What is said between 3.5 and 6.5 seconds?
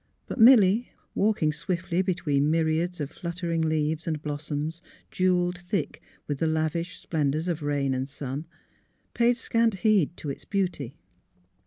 leaves and blossoms, jewelled thick with the